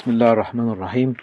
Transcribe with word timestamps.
بسم 0.00 0.10
الله 0.10 0.32
الرحمن 0.32 0.68
الرحيم. 0.70 1.14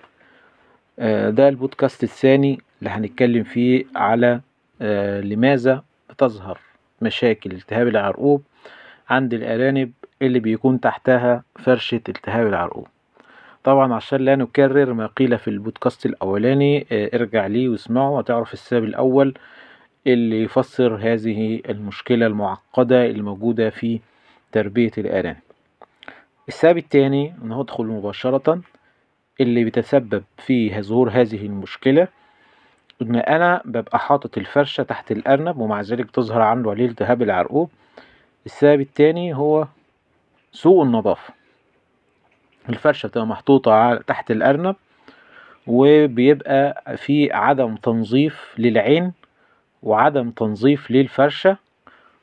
آه، 1.00 1.30
ده 1.30 1.50
البودكاست 1.50 2.04
الثاني 2.04 2.60
اللي 2.80 2.90
هنتكلم 2.90 3.44
فيه 3.44 3.86
على 3.96 4.42
آه، 4.82 5.22
لماذا 5.22 5.84
بتظهر 6.10 6.60
مشاكل 7.02 7.52
التهاب 7.52 7.88
العرقوب 7.88 8.44
عند 9.10 9.34
الأرانب 9.34 9.92
اللي 10.22 10.40
بيكون 10.40 10.80
تحتها 10.80 11.44
فرشة 11.60 12.02
التهاب 12.10 12.48
العرقوب. 12.48 12.88
طبعا 13.64 13.94
عشان 13.94 14.20
لا 14.22 14.36
نكرر 14.36 14.94
ما 14.94 15.08
قيل 15.08 15.38
في 15.38 15.48
البودكاست 15.48 16.06
الأولاني 16.06 16.88
آه، 16.92 17.10
ارجع 17.16 17.48
ليه 17.48 17.70
واسمعه 17.70 18.10
وتعرف 18.12 18.54
السبب 18.54 18.84
الأول 18.84 19.34
اللي 20.08 20.44
يفسر 20.44 20.96
هذه 20.96 21.62
المشكلة 21.70 22.28
المعقدة 22.28 23.06
الموجودة 23.06 23.70
في 23.70 24.00
تربية 24.52 24.92
الأرانب. 24.98 25.47
السبب 26.48 26.78
التاني 26.78 27.34
إن 27.44 27.52
هو 27.52 27.66
مباشرة 27.80 28.62
اللي 29.42 29.64
بيتسبب 29.64 30.24
في 30.38 30.82
ظهور 30.82 31.10
هذه 31.10 31.46
المشكلة 31.46 32.08
إن 33.02 33.16
أنا 33.16 33.62
ببقى 33.66 34.00
حاطط 34.00 34.38
الفرشة 34.38 34.84
تحت 34.84 35.12
الأرنب 35.12 35.58
ومع 35.58 35.82
ذلك 35.82 36.12
تظهر 36.12 36.42
عنده 36.42 36.72
عليه 36.72 36.86
التهاب 36.86 37.22
العرقوب. 37.22 37.70
السبب 38.46 38.82
التاني 38.82 39.36
هو 39.36 39.68
سوء 40.52 40.84
النظافة. 40.84 41.34
الفرشة 42.70 43.08
بتبقى 43.08 43.28
محطوطة 43.28 43.96
تحت 43.96 44.32
الأرنب 44.32 44.76
وبيبقى 45.68 46.84
في 46.98 47.34
عدم 47.34 47.76
تنظيف 47.76 48.56
للعين 48.58 49.14
وعدم 49.84 50.30
تنظيف 50.32 50.92
للفرشة 50.92 51.58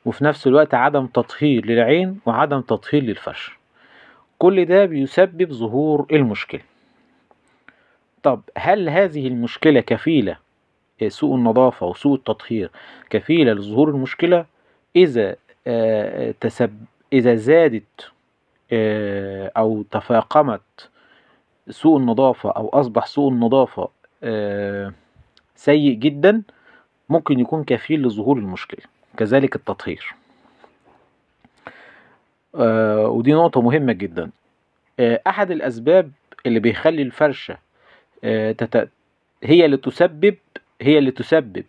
وفي 0.05 0.23
نفس 0.25 0.47
الوقت 0.47 0.73
عدم 0.73 1.07
تطهير 1.07 1.65
للعين 1.65 2.19
وعدم 2.25 2.61
تطهير 2.61 3.03
للفرشة. 3.03 3.51
كل 4.45 4.65
ده 4.65 4.85
بيسبب 4.85 5.53
ظهور 5.53 6.05
المشكلة. 6.11 6.61
طب 8.23 8.41
هل 8.57 8.89
هذه 8.89 9.27
المشكلة 9.27 9.79
كفيلة؟ 9.79 10.37
سوء 11.07 11.35
النظافة 11.35 11.85
وسوء 11.85 12.15
التطهير 12.15 12.71
كفيلة 13.09 13.53
لظهور 13.53 13.89
المشكلة؟ 13.89 14.45
إذا 14.95 15.35
تسب 16.41 16.85
إذا 17.13 17.35
زادت 17.35 18.11
أو 19.57 19.83
تفاقمت 19.91 20.89
سوء 21.69 21.97
النظافة 21.97 22.49
أو 22.51 22.69
أصبح 22.69 23.05
سوء 23.05 23.31
النظافة 23.31 23.89
سيء 25.55 25.93
جدا 25.93 26.41
ممكن 27.09 27.39
يكون 27.39 27.63
كفيل 27.63 28.01
لظهور 28.03 28.37
المشكلة 28.37 28.85
كذلك 29.17 29.55
التطهير. 29.55 30.05
آه 30.13 30.24
ودي 33.09 33.33
نقطة 33.33 33.61
مهمة 33.61 33.93
جدا 33.93 34.29
آه 34.99 35.21
أحد 35.27 35.51
الأسباب 35.51 36.11
اللي 36.45 36.59
بيخلي 36.59 37.01
الفرشة 37.01 37.57
آه. 38.23 38.55
هي 39.43 39.65
اللي 39.65 39.77
تسبب 39.77 40.35
هي 40.81 40.97
اللي 40.97 41.11
تسبب 41.11 41.63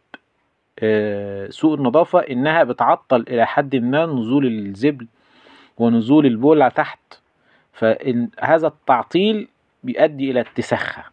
سوء 1.51 1.75
النظافة 1.75 2.19
إنها 2.19 2.65
بتعطل 2.65 3.25
إلى 3.29 3.47
حد 3.47 3.77
ما 3.77 4.07
نزول 4.07 4.47
الزبل 4.47 5.07
ونزول 5.79 6.27
البولع 6.27 6.69
تحت 6.69 6.99
فهذا 7.73 8.67
التعطيل 8.67 9.49
بيؤدي 9.85 10.31
إلى 10.31 10.41
اتساخها 10.41 11.05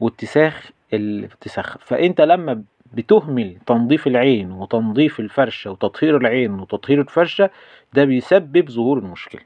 واتساخ 0.00 0.70
الاتساخ 0.92 1.78
فأنت 1.78 2.20
لما 2.20 2.62
بتهمل 2.94 3.56
تنظيف 3.66 4.06
العين 4.06 4.52
وتنظيف 4.52 5.20
الفرشة 5.20 5.70
وتطهير 5.70 6.16
العين 6.16 6.60
وتطهير 6.60 7.00
الفرشة 7.00 7.50
ده 7.92 8.04
بيسبب 8.04 8.70
ظهور 8.70 8.98
المشكلة. 8.98 9.40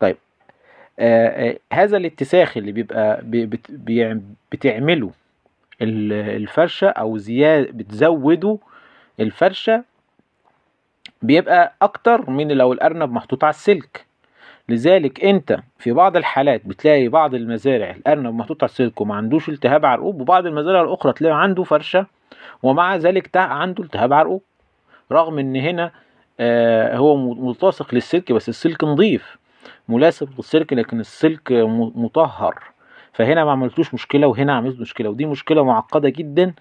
طيب 0.00 0.16
آه 0.98 1.48
آه 1.50 1.58
هذا 1.72 1.96
الاتساخ 1.96 2.56
اللي 2.56 2.72
بيبقى 2.72 3.20
بت 3.24 3.70
بتعمله 4.52 5.10
الفرشة 5.82 6.88
أو 6.88 7.18
زيادة 7.18 7.72
بتزوده 7.72 8.58
الفرشة 9.20 9.84
بيبقى 11.22 11.74
أكتر 11.82 12.30
من 12.30 12.52
لو 12.52 12.72
الأرنب 12.72 13.12
محطوط 13.12 13.44
على 13.44 13.50
السلك. 13.50 14.06
لذلك 14.68 15.24
انت 15.24 15.58
في 15.78 15.92
بعض 15.92 16.16
الحالات 16.16 16.66
بتلاقي 16.66 17.08
بعض 17.08 17.34
المزارع 17.34 17.90
الارنب 17.90 18.34
محطوط 18.34 18.62
على 18.62 18.70
السلك 18.70 19.00
وما 19.00 19.14
عندوش 19.14 19.48
التهاب 19.48 19.86
عرقوب 19.86 20.20
وبعض 20.20 20.46
المزارع 20.46 20.82
الأخرى 20.82 21.12
تلاقي 21.12 21.42
عنده 21.42 21.62
فرشة 21.62 22.06
ومع 22.62 22.96
ذلك 22.96 23.36
عنده 23.36 23.84
التهاب 23.84 24.12
عرقوب. 24.12 24.42
رغم 25.12 25.38
إن 25.38 25.56
هنا 25.56 25.90
آه 26.40 26.96
هو 26.96 27.16
ملتصق 27.34 27.94
للسلك 27.94 28.32
بس 28.32 28.48
السلك 28.48 28.84
نظيف 28.84 29.38
ملاسب 29.88 30.28
للسلك 30.38 30.72
لكن 30.72 31.00
السلك 31.00 31.52
مطهر. 31.94 32.54
فهنا 33.12 33.44
ما 33.44 33.50
عملتوش 33.50 33.94
مشكلة 33.94 34.26
وهنا 34.26 34.52
عملت 34.56 34.80
مشكلة 34.80 35.10
ودي 35.10 35.26
مشكلة 35.26 35.64
معقدة 35.64 36.08
جدا. 36.08 36.54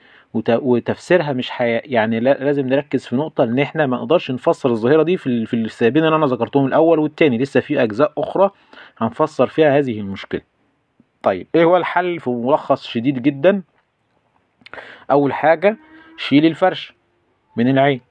وتفسيرها 0.50 1.34
مش 1.34 1.50
حي... 1.52 1.72
يعني 1.78 2.20
لازم 2.20 2.68
نركز 2.68 3.06
في 3.06 3.16
نقطة 3.16 3.44
إن 3.44 3.60
إحنا 3.60 3.86
ما 3.86 3.98
نقدرش 3.98 4.32
نفسر 4.32 4.70
الظاهرة 4.70 5.04
دي 5.04 5.18
في 5.18 5.46
في 5.46 5.54
السببين 5.54 6.06
اللي 6.06 6.16
أنا 6.16 6.26
ذكرتهم 6.26 6.66
الأول 6.66 7.00
والتاني. 7.00 7.38
لسه 7.38 7.60
في 7.60 7.84
أجزاء 7.84 8.14
أخرى 8.18 8.52
هنفسر 8.98 9.48
فيها 9.48 9.78
هذه 9.78 10.00
المشكلة. 10.00 10.42
طيب 11.24 11.48
إيه 11.56 11.64
هو 11.64 11.78
الحل 11.78 12.20
في 12.20 12.30
ملخص 12.30 12.88
شديد 12.88 13.22
جدا؟ 13.22 13.62
أول 15.12 15.34
حاجة 15.34 15.78
شيل 16.18 16.46
الفرش 16.46 16.94
من 17.56 17.68
العين. 17.70 18.02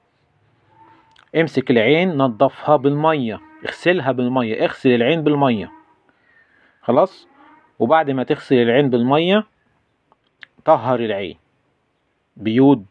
امسك 1.35 1.71
العين 1.71 2.17
نظفها 2.17 2.75
بالمية. 2.75 3.39
اغسلها 3.65 4.11
بالمية. 4.11 4.63
اغسل 4.65 4.89
العين 4.89 5.23
بالمية. 5.23 5.71
خلاص؟ 6.81 7.27
وبعد 7.79 8.11
ما 8.11 8.23
تغسل 8.23 8.55
العين 8.55 8.89
بالمية 8.89 9.43
طهر 10.65 10.99
العين. 10.99 11.37
بيود 12.37 12.85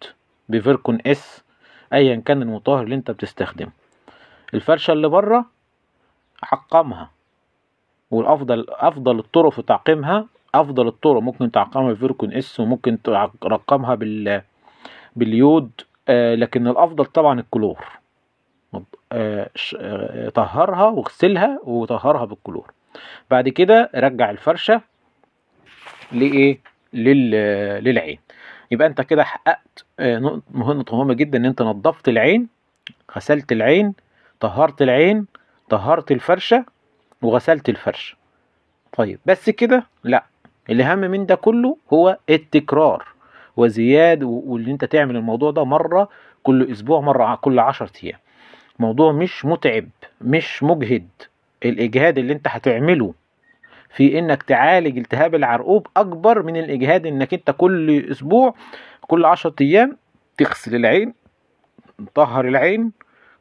بفيركون 0.48 0.98
اس 1.06 1.44
ايا 1.92 2.16
كان 2.16 2.42
المطهر 2.42 2.82
اللي 2.82 2.94
أنت 2.94 3.10
بتستخدمه. 3.10 3.70
الفرشة 4.54 4.92
اللي 4.92 5.08
بره 5.08 5.46
عقمها 6.42 7.10
والأفضل 8.10 8.66
أفضل 8.68 9.18
الطرق 9.18 9.48
في 9.52 9.62
تعقيمها 9.62 10.26
أفضل 10.54 10.88
الطرق 10.88 11.20
ممكن 11.22 11.50
تعقمها 11.50 11.92
ب 11.92 11.98
Virkon 11.98 12.32
S 12.32 12.60
وممكن 12.60 13.02
تعقمها 13.40 13.94
بال 13.94 14.42
باليود 15.16 15.70
آه 16.08 16.34
لكن 16.34 16.66
الأفضل 16.68 17.04
طبعا 17.04 17.40
الكلور. 17.40 17.84
آه 19.12 19.50
طهرها 20.34 20.84
واغسلها 20.84 21.60
وطهرها 21.64 22.24
بالكلور. 22.24 22.70
بعد 23.30 23.48
كده 23.48 23.90
رجع 23.94 24.30
الفرشة 24.30 24.80
لإيه؟ 26.12 26.58
لل... 26.92 27.30
للعين. 27.84 28.18
يبقى 28.70 28.86
انت 28.88 29.00
كده 29.00 29.24
حققت 29.24 29.84
نقطة 30.00 30.96
مهمة 30.96 31.14
جدا 31.14 31.38
إن 31.38 31.44
انت 31.44 31.62
نظفت 31.62 32.08
العين 32.08 32.48
غسلت 33.16 33.52
العين 33.52 33.94
طهرت 34.40 34.82
العين 34.82 35.26
طهرت 35.70 36.12
الفرشة 36.12 36.64
وغسلت 37.22 37.68
الفرشة. 37.68 38.16
طيب 38.96 39.18
بس 39.26 39.50
كده؟ 39.50 39.86
لا. 40.04 40.24
الأهم 40.70 40.98
من 40.98 41.26
ده 41.26 41.34
كله 41.34 41.76
هو 41.92 42.18
التكرار 42.30 43.06
وزياد 43.56 44.22
واللي 44.22 44.70
انت 44.72 44.84
تعمل 44.84 45.16
الموضوع 45.16 45.50
ده 45.50 45.64
مرة 45.64 46.08
كل 46.42 46.70
أسبوع 46.72 47.00
مرة 47.00 47.34
كل 47.34 47.58
عشر 47.58 47.90
أيام. 48.04 48.18
موضوع 48.78 49.12
مش 49.12 49.44
متعب 49.44 49.88
مش 50.20 50.62
مجهد. 50.62 51.08
الإجهاد 51.64 52.18
اللي 52.18 52.32
انت 52.32 52.46
هتعمله 52.48 53.14
في 53.96 54.18
إنك 54.18 54.42
تعالج 54.42 54.98
التهاب 54.98 55.34
العرقوب 55.34 55.86
أكبر 55.96 56.42
من 56.42 56.56
الإجهاد 56.56 57.06
إنك 57.06 57.34
أنت 57.34 57.50
كل 57.50 58.10
أسبوع 58.10 58.54
كل 59.00 59.24
عشرة 59.24 59.54
أيام 59.60 59.96
تغسل 60.38 60.74
العين 60.74 61.14
تطهر 62.14 62.48
العين 62.48 62.92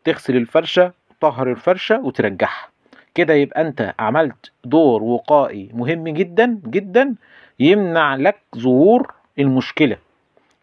تغسل 0.04 0.36
الفرشة 0.38 0.94
تطهر 1.20 1.52
الفرشة 1.52 2.00
وترجعها. 2.00 2.68
كده 3.16 3.34
يبقى 3.34 3.62
أنت 3.62 3.94
عملت 4.00 4.52
دور 4.66 5.04
وقائي 5.04 5.70
مهم 5.74 6.08
جدا 6.08 6.60
جدا 6.68 7.16
يمنع 7.60 8.16
لك 8.16 8.38
ظهور 8.58 9.14
المشكلة. 9.40 9.98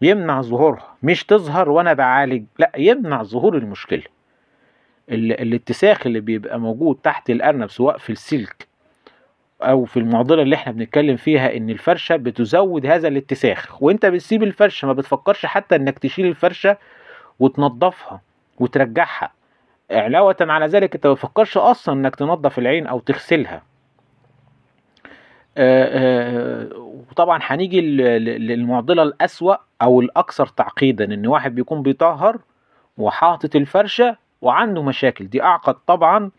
يمنع 0.03 0.41
ظهورها. 0.43 0.95
مش 1.03 1.25
تظهر 1.25 1.71
وأنا 1.71 1.93
بعالج 1.93 2.45
لا 2.59 2.73
يمنع 2.77 3.23
ظهور 3.23 3.56
المشكلة. 3.56 4.03
الاتساخ 5.09 6.06
اللي 6.06 6.21
بيبقى 6.21 6.61
موجود 6.61 6.99
تحت 7.03 7.31
الأرنب 7.31 7.71
سواء 7.71 7.99
في 7.99 8.11
السلك 8.11 8.72
أو 9.62 9.85
في 9.85 9.97
المعضلة 9.99 10.43
اللي 10.43 10.55
إحنا 10.56 10.73
بنتكلم 10.73 11.17
فيها 11.17 11.56
إن 11.56 11.70
الفرشة 11.70 12.17
بتزود 12.17 12.87
هذا 12.87 13.09
الاتساخ 13.09 13.82
وأنت 13.82 14.06
بتسيب 14.06 14.43
الفرشة 14.43 14.87
ما 14.87 14.93
بتفكرش 14.93 15.47
حتى 15.47 15.76
إنك 15.76 15.99
تشيل 15.99 16.26
الفرشة 16.26 16.76
وتنظفها 17.41 18.20
وترجعها. 18.59 19.32
علاوة 19.91 20.37
على 20.41 20.67
ذلك 20.67 20.94
أنت 20.94 21.06
ما 21.06 21.12
بتفكرش 21.12 21.56
أصلا 21.56 21.94
إنك 21.94 22.17
تنظف 22.17 22.59
العين 22.59 22.87
أو 22.87 22.99
تغسلها. 23.00 23.62
وطبعا 27.11 27.38
هنيجي 27.43 27.81
للمعضلة 28.38 29.03
الأسوأ 29.03 29.55
أو 29.82 30.00
الأكثر 30.00 30.47
تعقيدا 30.47 31.05
إن 31.05 31.26
واحد 31.26 31.55
بيكون 31.55 31.82
بيطهر 31.82 32.38
وحاطط 32.99 33.56
الفرشة 33.56 34.17
وعنده 34.43 34.82
مشاكل. 34.82 35.29
دي 35.29 35.43
أعقد 35.43 35.75
طبعا 35.75 36.31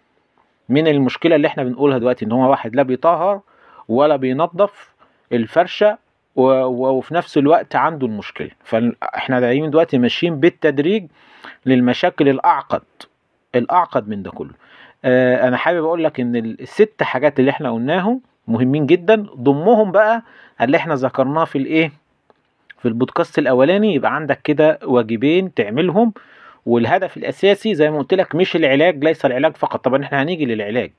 من 0.70 0.88
المشكلة 0.88 1.36
اللي 1.36 1.48
إحنا 1.48 1.64
بنقولها 1.64 1.98
دلوقتي 1.98 2.26
إن 2.26 2.32
هو 2.32 2.50
واحد 2.50 2.76
لا 2.76 2.84
بيطهر 2.84 3.42
ولا 3.88 4.16
بينظف 4.16 4.94
و- 6.36 6.98
وفي 6.98 7.14
نفس 7.14 7.38
الوقت 7.38 7.76
عنده 7.76 8.08
المشكلة. 8.08 8.50
فاحنا 8.64 9.40
دايما 9.40 9.68
دلوقتي 9.68 9.98
ماشيين 9.98 10.40
بالتدريج 10.40 11.06
للمشاكل 11.66 12.30
الأعقد 12.30 12.82
الأعقد 13.56 14.08
من 14.10 14.24
ده 14.24 14.32
كله. 14.32 14.52
آه، 15.06 15.48
أنا 15.48 15.58
حابب 15.58 15.84
أقول 15.86 16.04
لك 16.04 16.20
إن 16.20 16.36
الست 16.36 17.04
حاجات 17.04 17.40
اللي 17.40 17.52
إحنا 17.52 17.72
قلناهم 17.72 18.22
مهمين 18.48 18.86
جدا. 18.86 19.16
ضمهم 19.38 19.92
بقى 19.92 20.24
اللي 20.62 20.78
إحنا 20.78 20.96
ذكرناه 20.96 21.46
في 21.46 21.58
الإيه؟ 21.58 21.92
في 22.80 22.88
البودكاست 22.88 23.40
الأولاني 23.40 23.94
يبقى 23.94 24.16
عندك 24.16 24.42
كده 24.44 24.80
واجبين 24.84 25.54
تعملهم 25.54 26.14
والهدف 26.66 27.18
الأساسي 27.18 27.76
زي 27.76 27.92
ما 27.92 27.98
قلت 27.98 28.14
لك 28.14 28.36
مش 28.36 28.56
العلاج 28.56 29.04
ليس 29.04 29.26
العلاج 29.26 29.58
فقط. 29.58 29.86
طبعا 29.86 30.04
إحنا 30.04 30.24
هنيجي 30.24 30.46
للعلاج. 30.46 30.92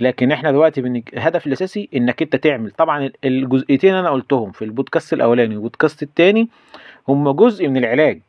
لكن 0.00 0.32
إحنا 0.32 0.50
دلوقتي 0.50 0.80
بن... 0.80 1.02
الهدف 1.12 1.46
الأساسي 1.46 1.88
إنك 1.96 2.22
أنت 2.22 2.36
تعمل. 2.36 2.70
طبعا 2.70 3.10
الجزئيتين 3.24 3.94
أنا 3.94 4.10
قلتهم 4.10 4.50
في 4.52 4.64
البودكاست 4.64 5.12
الأولاني 5.12 5.54
والبودكاست 5.54 6.02
الثاني 6.02 6.48
هم 7.08 7.30
جزء 7.30 7.68
من 7.68 7.76
العلاج. 7.76 8.20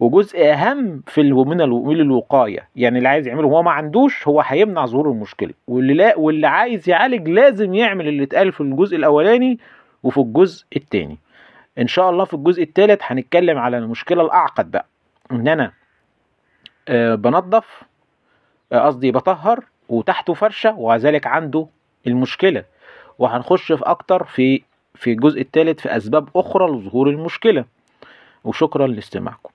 وجزء 0.00 0.52
أهم 0.52 1.02
في. 1.06 1.22
من 1.22 1.60
ال... 1.60 1.70
من 1.70 2.00
الوقاية. 2.00 2.68
يعني 2.76 2.98
اللي 2.98 3.08
عايز 3.08 3.26
يعمله 3.26 3.48
هو 3.48 3.62
ما 3.62 3.70
عندوش 3.70 4.28
هو 4.28 4.40
هيمنع 4.40 4.86
ظهور 4.86 5.10
المشكلة. 5.10 5.52
واللي 5.68 5.94
لا 5.94 6.18
واللي 6.18 6.46
عايز 6.46 6.88
يعالج 6.88 7.28
لازم 7.28 7.74
يعمل 7.74 8.08
اللي 8.08 8.22
اتقال 8.22 8.52
في 8.52 8.60
الجزء 8.60 8.96
الأولاني 8.96 9.58
وفي 10.02 10.18
الجزء 10.18 10.64
الثاني 10.76 11.18
إن 11.78 11.86
شاء 11.86 12.10
الله 12.10 12.24
في 12.24 12.34
الجزء 12.34 12.62
الثالث 12.62 13.00
هنتكلم 13.02 13.58
على 13.58 13.78
المشكلة 13.78 14.22
الأعقد 14.22 14.70
بقى. 14.70 14.86
إن 15.32 15.48
أنا 15.48 15.72
بنظف 17.14 17.82
آه، 18.72 18.86
قصدي 18.86 19.10
بطهر 19.12 19.64
وتحته 19.88 20.34
فرشة 20.34 20.74
وذلك 20.78 21.26
عنده 21.26 21.66
المشكلة. 22.06 22.64
وهنخش 23.18 23.72
في 23.72 23.82
أكتر 23.84 24.24
في 24.24 24.62
في 24.94 25.12
الجزء 25.12 25.40
الثالث 25.40 25.80
في 25.80 25.96
أسباب 25.96 26.28
أخرى 26.36 26.66
لظهور 26.70 27.08
المشكلة. 27.10 27.64
وشكرا 28.44 28.86
لاستماعكم. 28.86 29.51